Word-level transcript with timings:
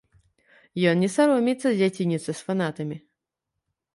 Ён 0.91 0.95
не 1.03 1.09
саромеецца 1.15 1.69
дзяцініцца 1.81 2.29
з 2.33 2.37
фанатамі. 2.47 2.97